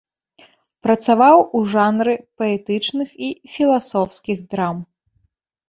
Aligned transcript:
Працаваў 0.87 1.37
у 1.59 1.61
жанры 1.73 2.15
паэтычных 2.41 3.09
і 3.29 3.31
філасофскіх 3.55 4.45
драм. 4.55 4.85